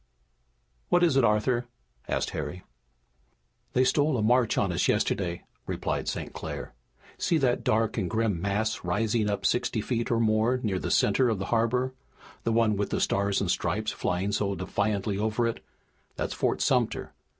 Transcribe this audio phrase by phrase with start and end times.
[0.89, 1.67] "What is it, Arthur?"
[2.07, 2.63] asked Harry.
[3.73, 6.33] "They stole a march on us yesterday," replied St.
[6.33, 6.73] Clair.
[7.19, 11.29] "See that dark and grim mass rising up sixty feet or more near the center
[11.29, 11.93] of the harbor,
[12.45, 15.63] the one with the Stars and Stripes flying so defiantly over it?
[16.15, 17.13] That's Fort Sumter.